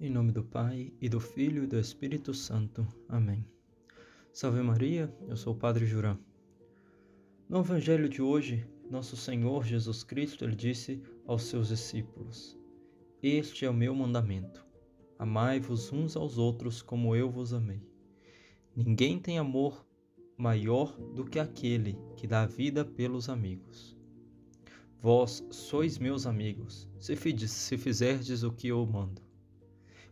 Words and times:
Em 0.00 0.10
nome 0.10 0.32
do 0.32 0.42
Pai, 0.42 0.92
e 1.00 1.08
do 1.08 1.20
Filho 1.20 1.62
e 1.62 1.66
do 1.68 1.78
Espírito 1.78 2.34
Santo. 2.34 2.84
Amém. 3.08 3.46
Salve 4.32 4.60
Maria, 4.60 5.14
eu 5.28 5.36
sou 5.36 5.54
o 5.54 5.56
Padre 5.56 5.86
Jurã. 5.86 6.18
No 7.48 7.60
Evangelho 7.60 8.08
de 8.08 8.20
hoje, 8.20 8.66
nosso 8.90 9.16
Senhor 9.16 9.64
Jesus 9.64 10.02
Cristo 10.02 10.44
ele 10.44 10.56
disse 10.56 11.00
aos 11.24 11.44
seus 11.44 11.68
discípulos: 11.68 12.58
Este 13.22 13.64
é 13.64 13.70
o 13.70 13.72
meu 13.72 13.94
mandamento: 13.94 14.66
amai-vos 15.16 15.92
uns 15.92 16.16
aos 16.16 16.38
outros 16.38 16.82
como 16.82 17.14
eu 17.14 17.30
vos 17.30 17.54
amei. 17.54 17.80
Ninguém 18.74 19.20
tem 19.20 19.38
amor 19.38 19.86
maior 20.36 20.98
do 21.14 21.24
que 21.24 21.38
aquele 21.38 21.96
que 22.16 22.26
dá 22.26 22.44
vida 22.44 22.84
pelos 22.84 23.28
amigos. 23.28 23.96
Vós 25.00 25.46
sois 25.50 25.98
meus 25.98 26.26
amigos, 26.26 26.88
se 26.98 27.14
fizerdes 27.78 28.42
o 28.42 28.50
que 28.50 28.66
eu 28.68 28.84
mando. 28.84 29.23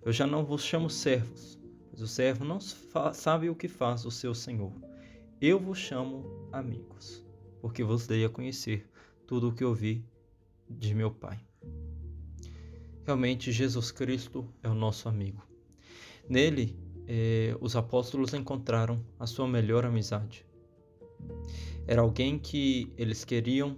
Eu 0.04 0.12
já 0.12 0.26
não 0.26 0.44
vos 0.44 0.64
chamo 0.64 0.90
servos, 0.90 1.58
pois 1.88 2.02
o 2.02 2.08
servo 2.08 2.44
não 2.44 2.58
sabe 2.60 3.48
o 3.48 3.54
que 3.54 3.68
faz 3.68 4.04
o 4.04 4.10
seu 4.10 4.34
senhor. 4.34 4.72
Eu 5.40 5.60
vos 5.60 5.78
chamo 5.78 6.48
amigos, 6.50 7.24
porque 7.60 7.84
vos 7.84 8.06
dei 8.06 8.24
a 8.24 8.28
conhecer 8.28 8.90
tudo 9.26 9.48
o 9.48 9.52
que 9.54 9.64
ouvi 9.64 10.04
de 10.68 10.92
meu 10.94 11.10
Pai. 11.10 11.38
Realmente, 13.04 13.52
Jesus 13.52 13.92
Cristo 13.92 14.48
é 14.62 14.68
o 14.68 14.74
nosso 14.74 15.08
amigo. 15.08 15.42
Nele, 16.28 16.76
eh, 17.06 17.56
os 17.60 17.76
apóstolos 17.76 18.34
encontraram 18.34 19.04
a 19.18 19.26
sua 19.26 19.46
melhor 19.46 19.84
amizade. 19.84 20.44
Era 21.86 22.02
alguém 22.02 22.38
que 22.38 22.92
eles 22.96 23.24
queriam 23.24 23.76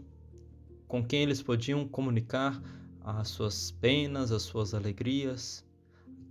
com 0.88 1.04
quem 1.04 1.22
eles 1.22 1.42
podiam 1.42 1.86
comunicar 1.86 2.62
as 3.02 3.28
suas 3.28 3.70
penas, 3.70 4.30
as 4.30 4.42
suas 4.42 4.74
alegrias, 4.74 5.64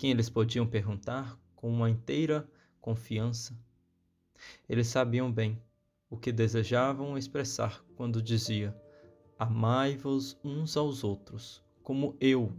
quem 0.03 0.11
eles 0.11 0.29
podiam 0.29 0.67
perguntar 0.67 1.39
com 1.55 1.69
uma 1.69 1.89
inteira 1.89 2.45
confiança. 2.81 3.57
Eles 4.67 4.87
sabiam 4.87 5.31
bem 5.31 5.57
o 6.09 6.17
que 6.17 6.29
desejavam 6.29 7.17
expressar 7.17 7.81
quando 7.95 8.21
dizia: 8.21 8.75
Amai-vos 9.39 10.37
uns 10.43 10.75
aos 10.75 11.05
outros, 11.05 11.63
como 11.81 12.17
eu 12.19 12.51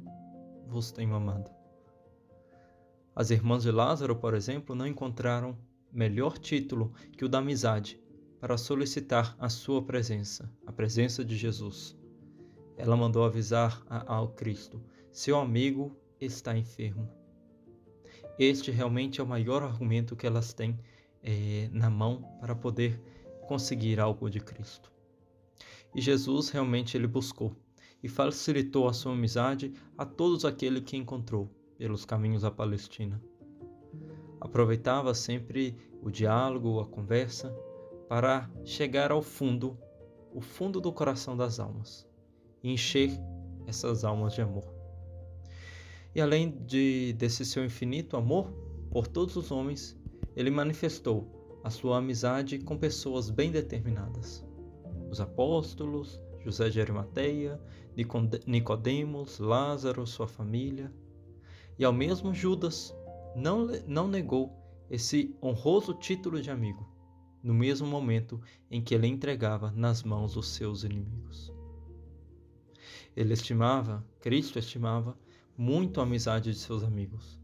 vos 0.66 0.90
tenho 0.90 1.14
amado. 1.14 1.50
As 3.14 3.28
irmãs 3.30 3.62
de 3.62 3.70
Lázaro, 3.70 4.16
por 4.16 4.32
exemplo, 4.32 4.74
não 4.74 4.86
encontraram 4.86 5.54
melhor 5.92 6.38
título 6.38 6.94
que 7.12 7.26
o 7.26 7.28
da 7.28 7.40
amizade 7.40 8.02
para 8.40 8.56
solicitar 8.56 9.36
a 9.38 9.50
sua 9.50 9.82
presença, 9.84 10.50
a 10.64 10.72
presença 10.72 11.22
de 11.22 11.36
Jesus. 11.36 11.94
Ela 12.78 12.96
mandou 12.96 13.22
avisar 13.22 13.84
ao 13.86 14.28
Cristo: 14.28 14.82
seu 15.12 15.38
amigo 15.38 15.94
está 16.18 16.56
enfermo. 16.56 17.22
Este 18.38 18.70
realmente 18.70 19.20
é 19.20 19.24
o 19.24 19.26
maior 19.26 19.62
argumento 19.62 20.16
que 20.16 20.26
elas 20.26 20.52
têm 20.52 20.78
é, 21.22 21.68
na 21.72 21.88
mão 21.88 22.22
para 22.40 22.54
poder 22.54 23.00
conseguir 23.46 24.00
algo 24.00 24.28
de 24.28 24.40
Cristo. 24.40 24.92
E 25.94 26.00
Jesus 26.00 26.48
realmente 26.50 26.96
ele 26.96 27.06
buscou 27.06 27.54
e 28.02 28.08
facilitou 28.08 28.88
a 28.88 28.92
sua 28.92 29.12
amizade 29.12 29.72
a 29.96 30.04
todos 30.04 30.44
aqueles 30.44 30.82
que 30.82 30.96
encontrou 30.96 31.48
pelos 31.78 32.04
caminhos 32.04 32.42
da 32.42 32.50
Palestina. 32.50 33.22
Aproveitava 34.40 35.14
sempre 35.14 35.76
o 36.02 36.10
diálogo, 36.10 36.80
a 36.80 36.86
conversa, 36.86 37.54
para 38.08 38.50
chegar 38.64 39.10
ao 39.10 39.22
fundo, 39.22 39.78
o 40.32 40.40
fundo 40.40 40.80
do 40.80 40.92
coração 40.92 41.36
das 41.36 41.58
almas, 41.58 42.06
e 42.62 42.70
encher 42.70 43.10
essas 43.66 44.04
almas 44.04 44.34
de 44.34 44.42
amor. 44.42 44.83
E 46.14 46.20
além 46.20 46.50
de, 46.64 47.12
desse 47.14 47.44
seu 47.44 47.64
infinito 47.64 48.16
amor 48.16 48.52
por 48.90 49.06
todos 49.08 49.36
os 49.36 49.50
homens, 49.50 49.98
ele 50.36 50.50
manifestou 50.50 51.60
a 51.64 51.70
sua 51.70 51.98
amizade 51.98 52.58
com 52.58 52.78
pessoas 52.78 53.30
bem 53.30 53.50
determinadas. 53.50 54.44
Os 55.10 55.20
apóstolos, 55.20 56.20
José 56.44 56.68
de 56.68 56.80
Arimateia, 56.80 57.60
Nicodemos, 58.46 59.38
Lázaro, 59.38 60.06
sua 60.06 60.28
família, 60.28 60.92
e 61.78 61.84
ao 61.84 61.92
mesmo 61.92 62.32
Judas 62.32 62.94
não, 63.34 63.66
não 63.86 64.06
negou 64.06 64.52
esse 64.90 65.34
honroso 65.42 65.94
título 65.94 66.40
de 66.40 66.50
amigo 66.50 66.94
no 67.44 67.52
mesmo 67.52 67.86
momento 67.86 68.40
em 68.70 68.82
que 68.82 68.94
ele 68.94 69.06
entregava 69.06 69.70
nas 69.70 70.02
mãos 70.02 70.32
dos 70.32 70.48
seus 70.48 70.82
inimigos. 70.82 71.52
Ele 73.14 73.34
estimava, 73.34 74.02
Cristo 74.18 74.58
estimava, 74.58 75.16
muito 75.56 76.00
a 76.00 76.02
amizade 76.02 76.52
de 76.52 76.58
seus 76.58 76.82
amigos. 76.82 77.38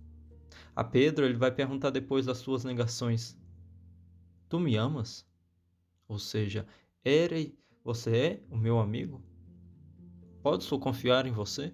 A 0.74 0.84
Pedro 0.84 1.24
ele 1.24 1.36
vai 1.36 1.50
perguntar 1.50 1.90
depois 1.90 2.26
das 2.26 2.38
suas 2.38 2.64
negações: 2.64 3.38
Tu 4.48 4.58
me 4.58 4.76
amas? 4.76 5.26
Ou 6.08 6.18
seja, 6.18 6.66
era, 7.04 7.36
você 7.84 8.16
é 8.16 8.42
o 8.50 8.56
meu 8.56 8.78
amigo? 8.78 9.22
Posso 10.42 10.78
confiar 10.78 11.26
em 11.26 11.32
você? 11.32 11.72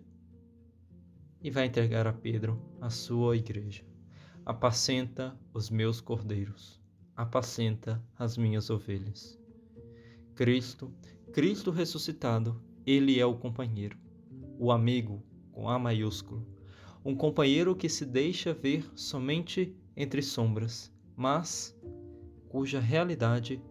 E 1.43 1.51
vai 1.51 1.67
entregar 1.67 2.07
a 2.07 2.13
Pedro 2.13 2.61
a 2.81 2.91
sua 2.91 3.37
igreja. 3.37 3.85
Apacenta 4.45 5.39
os 5.55 5.71
meus 5.71 6.01
cordeiros 6.01 6.81
apacenta 7.17 8.05
as 8.19 8.37
minhas 8.37 8.69
ovelhas. 8.69 9.41
Cristo, 10.35 10.93
Cristo 11.33 11.71
ressuscitado, 11.71 12.63
ele 12.85 13.19
é 13.19 13.25
o 13.25 13.39
companheiro, 13.39 13.99
o 14.59 14.71
amigo 14.71 15.25
com 15.57 15.71
A 15.71 15.79
maiúsculo, 15.79 16.47
um 17.03 17.17
companheiro 17.17 17.75
que 17.75 17.89
se 17.89 18.05
deixa 18.05 18.53
ver 18.53 18.85
somente 18.95 19.75
entre 19.97 20.21
sombras, 20.21 20.93
mas 21.17 21.75
cuja 22.47 22.79
realidade 22.79 23.63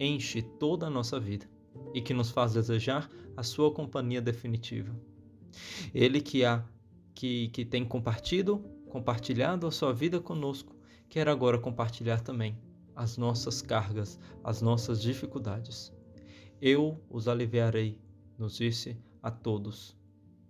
enche 0.00 0.42
toda 0.42 0.88
a 0.88 0.90
nossa 0.90 1.20
vida 1.20 1.48
e 1.94 2.02
que 2.02 2.12
nos 2.12 2.32
faz 2.32 2.54
desejar 2.54 3.08
a 3.36 3.44
sua 3.44 3.72
companhia 3.72 4.20
definitiva. 4.20 4.92
Ele 5.94 6.20
que 6.20 6.44
há 6.44 6.64
que, 7.14 7.50
que 7.50 7.64
tem 7.64 7.84
compartido, 7.84 8.58
compartilhado 8.88 9.64
a 9.64 9.70
sua 9.70 9.92
vida 9.92 10.18
conosco, 10.18 10.74
quer 11.08 11.28
agora 11.28 11.56
compartilhar 11.56 12.20
também 12.20 12.58
as 12.96 13.16
nossas 13.16 13.62
cargas, 13.62 14.18
as 14.42 14.60
nossas 14.60 15.00
dificuldades. 15.00 15.92
Eu 16.60 17.00
os 17.08 17.28
aliviarei, 17.28 17.96
nos 18.36 18.56
disse 18.56 18.98
a 19.22 19.30
todos. 19.30 19.97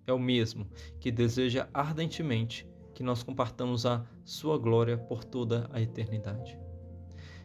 É 0.09 0.13
o 0.13 0.19
mesmo 0.19 0.67
que 0.99 1.13
deseja 1.13 1.69
ardentemente 1.73 2.67
que 2.95 3.03
nós 3.03 3.23
compartamos 3.23 3.85
a 3.85 4.07
sua 4.25 4.57
glória 4.57 4.97
por 4.97 5.23
toda 5.23 5.69
a 5.71 5.83
eternidade. 5.83 6.59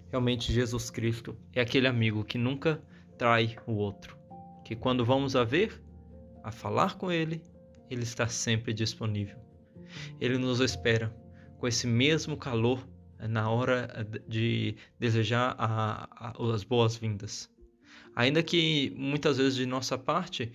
Realmente, 0.10 0.54
Jesus 0.54 0.90
Cristo 0.90 1.38
é 1.52 1.60
aquele 1.60 1.88
amigo 1.88 2.24
que 2.24 2.38
nunca 2.38 2.82
trai 3.18 3.58
o 3.68 3.74
outro, 3.74 4.18
que 4.64 4.78
quando 4.78 5.04
vamos 5.04 5.36
a 5.36 5.44
ver, 5.44 5.84
a 6.42 6.54
falar 6.54 6.98
com 6.98 7.12
ele, 7.12 7.44
ele 7.90 8.04
está 8.04 8.30
sempre 8.30 8.74
disponível. 8.74 9.38
Ele 10.18 10.38
nos 10.38 10.62
espera 10.62 11.14
com 11.58 11.68
esse 11.68 11.86
mesmo 11.86 12.38
calor 12.38 12.88
na 13.20 13.50
hora 13.50 14.08
de 14.26 14.78
desejar 14.98 15.54
a, 15.58 16.08
a, 16.10 16.54
as 16.54 16.64
boas-vindas. 16.64 17.52
Ainda 18.16 18.42
que 18.42 18.94
muitas 18.96 19.38
vezes 19.38 19.56
de 19.56 19.66
nossa 19.66 19.98
parte 19.98 20.54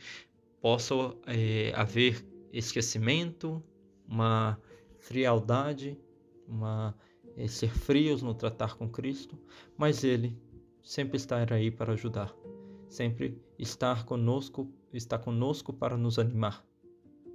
possa 0.61 0.95
é, 1.27 1.73
haver 1.75 2.25
esquecimento, 2.53 3.63
uma 4.07 4.61
frialdade, 4.99 5.99
uma 6.47 6.97
é, 7.37 7.47
ser 7.47 7.71
frios 7.71 8.23
no 8.23 8.35
tratar 8.35 8.77
com 8.77 8.89
Cristo, 8.89 9.39
mas 9.77 10.05
Ele 10.05 10.37
sempre 10.83 11.17
estará 11.17 11.57
aí 11.57 11.71
para 11.71 11.93
ajudar, 11.93 12.35
sempre 12.89 13.41
estar 13.59 14.05
conosco, 14.05 14.73
está 14.93 15.19
conosco 15.19 15.73
para 15.73 15.97
nos 15.97 16.19
animar, 16.19 16.65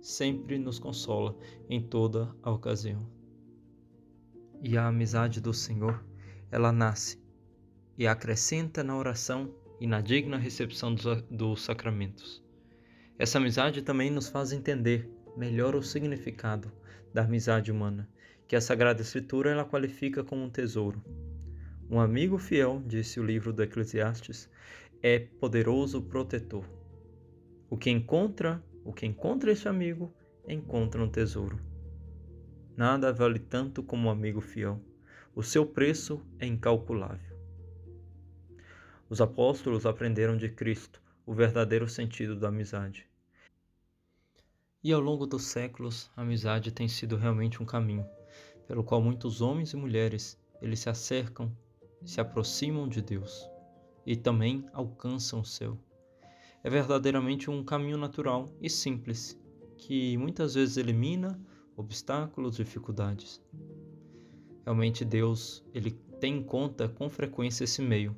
sempre 0.01 0.57
nos 0.57 0.79
consola 0.79 1.37
em 1.69 1.81
toda 1.81 2.35
a 2.41 2.51
ocasião 2.51 3.23
e 4.63 4.77
a 4.77 4.87
amizade 4.87 5.41
do 5.41 5.53
Senhor, 5.53 6.03
ela 6.49 6.71
nasce 6.71 7.21
e 7.97 8.07
acrescenta 8.07 8.81
na 8.81 8.97
oração 8.97 9.53
e 9.79 9.85
na 9.85 9.99
digna 9.99 10.37
recepção 10.37 10.95
dos 11.29 11.61
sacramentos. 11.61 12.42
Essa 13.23 13.37
amizade 13.37 13.81
também 13.81 14.11
nos 14.11 14.27
faz 14.27 14.51
entender 14.51 15.09
melhor 15.37 15.75
o 15.75 15.81
significado 15.81 16.69
da 17.13 17.23
amizade 17.23 17.71
humana, 17.71 18.05
que 18.45 18.53
a 18.53 18.59
Sagrada 18.59 19.01
Escritura 19.01 19.49
ela 19.49 19.63
qualifica 19.63 20.25
como 20.25 20.43
um 20.43 20.49
tesouro. 20.49 21.01
Um 21.89 22.01
amigo 22.01 22.37
fiel, 22.37 22.83
disse 22.85 23.21
o 23.21 23.25
livro 23.25 23.53
do 23.53 23.63
Eclesiastes, 23.63 24.49
é 25.01 25.19
poderoso 25.19 26.01
protetor. 26.01 26.65
O 27.69 27.77
que 27.77 27.89
encontra, 27.89 28.61
o 28.83 28.91
que 28.91 29.05
encontra 29.05 29.53
esse 29.53 29.69
amigo, 29.69 30.13
encontra 30.45 31.01
um 31.01 31.09
tesouro. 31.09 31.57
Nada 32.75 33.13
vale 33.13 33.39
tanto 33.39 33.81
como 33.81 34.09
um 34.09 34.11
amigo 34.11 34.41
fiel. 34.41 34.81
O 35.33 35.41
seu 35.41 35.65
preço 35.65 36.21
é 36.39 36.45
incalculável. 36.45 37.37
Os 39.09 39.21
apóstolos 39.21 39.85
aprenderam 39.85 40.35
de 40.35 40.49
Cristo 40.49 41.01
o 41.25 41.33
verdadeiro 41.33 41.87
sentido 41.87 42.35
da 42.35 42.49
amizade. 42.49 43.12
E 44.83 44.91
ao 44.91 44.99
longo 44.99 45.25
dos 45.25 45.43
séculos, 45.43 46.11
a 46.13 46.23
amizade 46.23 46.69
tem 46.69 46.89
sido 46.89 47.15
realmente 47.15 47.63
um 47.63 47.65
caminho 47.65 48.05
pelo 48.67 48.83
qual 48.83 49.01
muitos 49.01 49.39
homens 49.39 49.71
e 49.71 49.77
mulheres 49.77 50.37
eles 50.61 50.81
se 50.81 50.89
acercam, 50.89 51.55
se 52.03 52.19
aproximam 52.19 52.87
de 52.87 53.01
Deus 53.01 53.49
e 54.05 54.15
também 54.15 54.65
alcançam 54.73 55.39
o 55.39 55.45
céu. 55.45 55.77
É 56.61 56.69
verdadeiramente 56.69 57.49
um 57.49 57.63
caminho 57.63 57.97
natural 57.97 58.49
e 58.61 58.69
simples 58.69 59.39
que 59.77 60.17
muitas 60.17 60.55
vezes 60.55 60.75
elimina 60.75 61.39
obstáculos, 61.77 62.57
dificuldades. 62.57 63.41
Realmente 64.65 65.05
Deus, 65.05 65.63
ele 65.73 65.91
tem 66.19 66.37
em 66.37 66.43
conta 66.43 66.89
com 66.89 67.09
frequência 67.09 67.63
esse 67.63 67.81
meio 67.81 68.15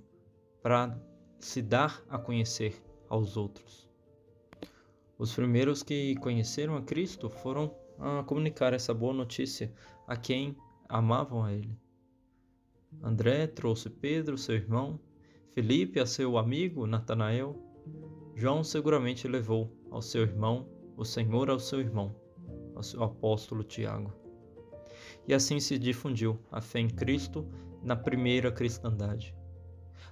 para 0.64 1.00
se 1.40 1.62
dar 1.62 2.04
a 2.10 2.18
conhecer 2.18 2.84
aos 3.08 3.38
outros. 3.38 3.85
Os 5.18 5.34
primeiros 5.34 5.82
que 5.82 6.16
conheceram 6.16 6.76
a 6.76 6.82
Cristo 6.82 7.30
foram 7.30 7.74
a 7.98 8.24
comunicar 8.24 8.74
essa 8.74 8.94
boa 8.94 9.14
notícia 9.14 9.74
a 10.08 10.18
quem 10.18 10.58
amavam 10.90 11.44
a 11.44 11.54
ele. 11.54 11.78
André 13.02 13.48
trouxe 13.48 13.90
Pedro, 13.90 14.38
seu 14.38 14.56
irmão, 14.56 15.00
Felipe 15.54 16.00
a 16.00 16.06
seu 16.06 16.38
amigo 16.38 16.86
Natanael. 16.86 17.56
João 18.36 18.64
seguramente 18.64 19.28
levou 19.28 19.72
ao 19.90 20.02
seu 20.02 20.24
irmão 20.24 20.68
o 20.98 21.06
Senhor 21.06 21.50
ao 21.50 21.60
seu 21.60 21.80
irmão, 21.80 22.14
ao 22.76 22.84
seu 22.84 23.02
apóstolo 23.02 23.64
Tiago. 23.64 24.14
E 25.28 25.34
assim 25.34 25.60
se 25.60 25.80
difundiu 25.80 26.38
a 26.52 26.60
fé 26.60 26.80
em 26.80 26.90
Cristo 26.90 27.48
na 27.82 27.96
primeira 27.96 28.52
cristandade 28.52 29.34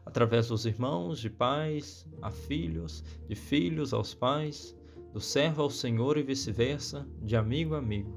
através 0.06 0.48
dos 0.48 0.66
irmãos, 0.66 1.20
de 1.20 1.30
pais 1.30 2.06
a 2.22 2.30
filhos, 2.30 3.04
de 3.28 3.36
filhos 3.36 3.94
aos 3.94 4.14
pais, 4.14 4.76
do 5.14 5.22
servo 5.22 5.62
ao 5.62 5.70
Senhor 5.70 6.18
e 6.18 6.24
vice-versa, 6.24 7.08
de 7.22 7.36
amigo 7.36 7.76
a 7.76 7.78
amigo. 7.78 8.12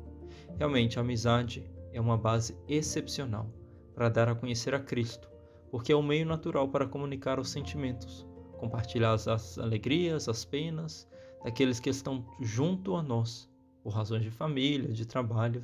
Realmente, 0.57 0.99
a 0.99 1.03
amizade 1.03 1.71
é 1.93 2.01
uma 2.01 2.17
base 2.17 2.57
excepcional 2.67 3.53
para 3.95 4.09
dar 4.09 4.31
a 4.31 4.35
conhecer 4.35 4.75
a 4.75 4.81
Cristo, 4.81 5.29
porque 5.71 5.93
é 5.93 5.97
um 5.97 6.03
meio 6.03 6.25
natural 6.25 6.69
para 6.71 6.87
comunicar 6.87 7.39
os 7.39 7.51
sentimentos, 7.51 8.27
compartilhar 8.59 9.13
as 9.13 9.59
alegrias, 9.59 10.27
as 10.27 10.43
penas 10.43 11.07
daqueles 11.45 11.79
que 11.79 11.91
estão 11.91 12.27
junto 12.41 12.97
a 12.97 13.03
nós, 13.03 13.47
por 13.83 13.91
razões 13.91 14.23
de 14.23 14.31
família, 14.31 14.91
de 14.91 15.05
trabalho. 15.05 15.61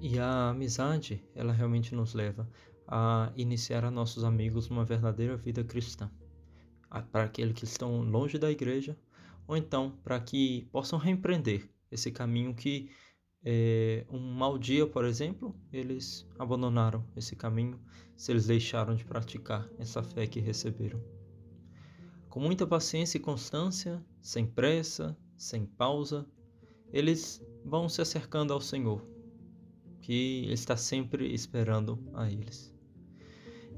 E 0.00 0.18
a 0.18 0.50
amizade, 0.50 1.24
ela 1.36 1.52
realmente 1.52 1.94
nos 1.94 2.14
leva 2.14 2.48
a 2.86 3.32
iniciar 3.36 3.84
a 3.84 3.92
nossos 3.92 4.24
amigos 4.24 4.68
uma 4.68 4.84
verdadeira 4.84 5.36
vida 5.36 5.62
cristã. 5.62 6.10
Para 7.12 7.24
aqueles 7.24 7.54
que 7.54 7.64
estão 7.64 8.00
longe 8.00 8.38
da 8.38 8.50
igreja, 8.50 8.96
ou 9.48 9.56
então 9.56 9.98
para 10.04 10.20
que 10.20 10.68
possam 10.70 10.98
reempreender 10.98 11.68
esse 11.90 12.12
caminho 12.12 12.54
que 12.54 12.90
é, 13.42 14.04
um 14.10 14.18
mau 14.18 14.58
dia, 14.58 14.86
por 14.86 15.04
exemplo, 15.04 15.56
eles 15.72 16.28
abandonaram 16.38 17.04
esse 17.16 17.34
caminho 17.34 17.80
se 18.16 18.30
eles 18.30 18.46
deixaram 18.46 18.94
de 18.94 19.04
praticar 19.04 19.66
essa 19.78 20.02
fé 20.02 20.26
que 20.26 20.38
receberam. 20.38 21.02
Com 22.28 22.40
muita 22.40 22.66
paciência 22.66 23.16
e 23.16 23.20
constância, 23.20 24.04
sem 24.20 24.46
pressa, 24.46 25.16
sem 25.36 25.64
pausa, 25.64 26.26
eles 26.92 27.42
vão 27.64 27.88
se 27.88 28.02
acercando 28.02 28.52
ao 28.52 28.60
Senhor, 28.60 29.02
que 30.02 30.46
está 30.50 30.76
sempre 30.76 31.32
esperando 31.32 31.98
a 32.12 32.30
eles. 32.30 32.74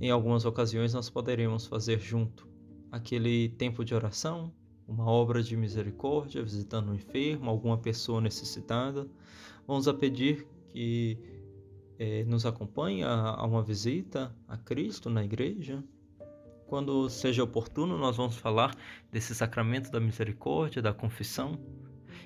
Em 0.00 0.10
algumas 0.10 0.44
ocasiões, 0.44 0.94
nós 0.94 1.10
poderemos 1.10 1.66
fazer 1.66 2.00
junto 2.00 2.48
aquele 2.90 3.50
tempo 3.50 3.84
de 3.84 3.94
oração, 3.94 4.52
uma 4.90 5.08
obra 5.08 5.40
de 5.40 5.56
misericórdia, 5.56 6.42
visitando 6.42 6.90
um 6.90 6.94
enfermo, 6.94 7.48
alguma 7.48 7.78
pessoa 7.78 8.20
necessitada. 8.20 9.06
Vamos 9.64 9.86
a 9.86 9.94
pedir 9.94 10.48
que 10.72 11.16
eh, 11.96 12.24
nos 12.24 12.44
acompanhe 12.44 13.04
a, 13.04 13.36
a 13.36 13.46
uma 13.46 13.62
visita 13.62 14.34
a 14.48 14.56
Cristo 14.56 15.08
na 15.08 15.24
igreja. 15.24 15.82
Quando 16.66 17.08
seja 17.08 17.44
oportuno, 17.44 17.96
nós 17.96 18.16
vamos 18.16 18.36
falar 18.36 18.74
desse 19.12 19.32
sacramento 19.32 19.92
da 19.92 20.00
misericórdia, 20.00 20.82
da 20.82 20.92
confissão, 20.92 21.58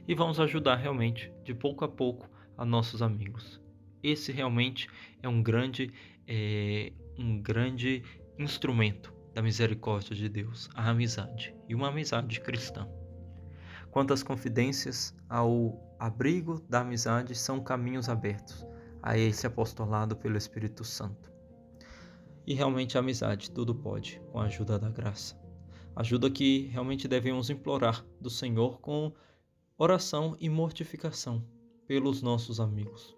e 0.09 0.15
vamos 0.15 0.41
ajudar 0.41 0.77
realmente, 0.77 1.31
de 1.45 1.55
pouco 1.55 1.85
a 1.85 1.89
pouco, 1.89 2.29
a 2.57 2.65
nossos 2.65 3.03
amigos. 3.03 3.61
Esse 4.03 4.33
realmente 4.33 4.89
é 5.23 5.29
um 5.29 5.43
grande 5.43 5.93
é, 6.27 6.93
um 7.19 7.41
grande 7.41 8.03
instrumento 8.39 9.14
da 9.35 9.43
misericórdia 9.43 10.15
de 10.15 10.29
Deus, 10.29 10.71
a 10.75 10.89
amizade, 10.89 11.55
e 11.69 11.75
uma 11.75 11.89
amizade 11.89 12.41
cristã. 12.41 12.89
Quantas 13.91 14.23
confidências 14.23 15.15
ao 15.29 15.79
abrigo 15.99 16.61
da 16.69 16.81
amizade 16.81 17.35
são 17.35 17.61
caminhos 17.61 18.09
abertos 18.09 18.65
a 19.03 19.19
esse 19.19 19.47
apostolado 19.47 20.17
pelo 20.17 20.37
Espírito 20.37 20.85
Santo. 20.85 21.33
E 22.47 22.55
realmente 22.55 22.97
a 22.97 23.01
amizade 23.01 23.51
tudo 23.51 23.75
pode, 23.75 24.21
com 24.31 24.39
a 24.39 24.45
ajuda 24.45 24.79
da 24.79 24.89
graça. 24.89 25.37
Ajuda 25.97 26.31
que 26.31 26.69
realmente 26.69 27.09
devemos 27.09 27.51
implorar 27.51 28.05
do 28.21 28.31
Senhor 28.31 28.81
com 28.81 29.13
oração 29.77 30.37
e 30.39 30.49
mortificação 30.49 31.45
pelos 31.87 32.23
nossos 32.23 32.61
amigos 32.61 33.17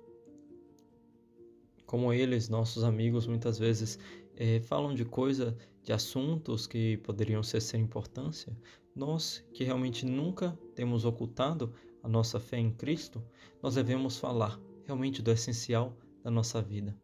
como 1.86 2.12
eles, 2.12 2.48
nossos 2.48 2.84
amigos, 2.84 3.26
muitas 3.26 3.58
vezes 3.58 3.98
é, 4.36 4.60
falam 4.60 4.94
de 4.94 5.04
coisa, 5.04 5.56
de 5.82 5.92
assuntos 5.92 6.66
que 6.66 6.98
poderiam 6.98 7.42
ser 7.42 7.60
sem 7.60 7.82
importância, 7.82 8.56
nós 8.94 9.44
que 9.52 9.64
realmente 9.64 10.06
nunca 10.06 10.58
temos 10.74 11.04
ocultado 11.04 11.72
a 12.02 12.08
nossa 12.08 12.38
fé 12.38 12.58
em 12.58 12.70
Cristo, 12.70 13.22
nós 13.62 13.74
devemos 13.74 14.18
falar 14.18 14.60
realmente 14.84 15.20
do 15.20 15.30
essencial 15.30 15.96
da 16.22 16.30
nossa 16.30 16.62
vida. 16.62 16.96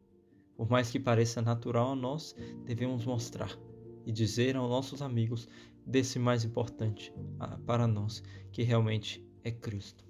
Por 0.56 0.70
mais 0.70 0.90
que 0.90 1.00
pareça 1.00 1.43
natural 1.43 1.93
a 1.93 1.96
nós, 1.96 2.34
devemos 2.64 3.05
mostrar 3.05 3.58
e 4.06 4.12
dizer 4.12 4.56
aos 4.56 4.70
nossos 4.70 5.02
amigos 5.02 5.49
desse 5.84 6.19
mais 6.19 6.44
importante 6.44 7.12
para 7.67 7.87
nós, 7.87 8.23
que 8.52 8.62
realmente 8.62 9.25
é 9.43 9.50
Cristo. 9.50 10.05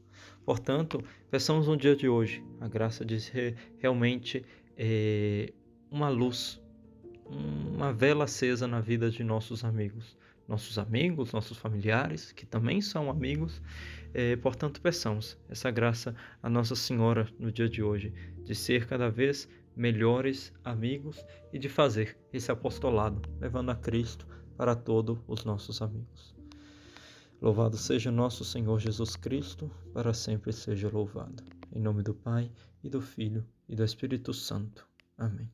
Portanto, 0.44 1.02
peçamos 1.30 1.66
no 1.66 1.76
dia 1.76 1.96
de 1.96 2.08
hoje 2.08 2.44
a 2.60 2.68
graça 2.68 3.04
de 3.04 3.20
ser 3.20 3.56
realmente 3.78 4.44
é, 4.76 5.52
uma 5.90 6.08
luz, 6.08 6.61
uma 7.74 7.92
vela 7.92 8.24
acesa 8.24 8.66
na 8.66 8.80
vida 8.80 9.10
de 9.10 9.24
nossos 9.24 9.64
amigos. 9.64 10.16
Nossos 10.46 10.76
amigos, 10.78 11.32
nossos 11.32 11.56
familiares, 11.56 12.32
que 12.32 12.44
também 12.44 12.80
são 12.80 13.08
amigos, 13.08 13.62
é, 14.12 14.36
portanto, 14.36 14.80
peçamos 14.80 15.38
essa 15.48 15.70
graça 15.70 16.14
a 16.42 16.50
Nossa 16.50 16.74
Senhora 16.74 17.28
no 17.38 17.50
dia 17.50 17.68
de 17.68 17.82
hoje, 17.82 18.12
de 18.44 18.54
ser 18.54 18.86
cada 18.86 19.08
vez 19.08 19.48
melhores 19.74 20.52
amigos 20.64 21.24
e 21.52 21.58
de 21.58 21.68
fazer 21.68 22.18
esse 22.32 22.50
apostolado, 22.50 23.22
levando 23.40 23.70
a 23.70 23.74
Cristo 23.74 24.26
para 24.56 24.74
todos 24.74 25.18
os 25.26 25.44
nossos 25.44 25.80
amigos. 25.80 26.34
Louvado 27.40 27.76
seja 27.76 28.10
nosso 28.10 28.44
Senhor 28.44 28.78
Jesus 28.78 29.16
Cristo, 29.16 29.70
para 29.92 30.12
sempre 30.12 30.52
seja 30.52 30.88
louvado. 30.88 31.42
Em 31.74 31.80
nome 31.80 32.02
do 32.02 32.14
Pai, 32.14 32.50
e 32.84 32.88
do 32.88 33.00
Filho, 33.00 33.44
e 33.68 33.74
do 33.74 33.84
Espírito 33.84 34.32
Santo. 34.34 34.86
Amém. 35.16 35.50